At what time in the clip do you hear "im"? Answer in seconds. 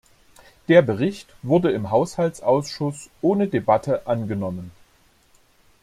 1.69-1.91